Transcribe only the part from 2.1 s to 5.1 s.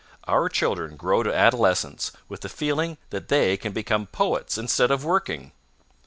with the feeling that they can become poets instead of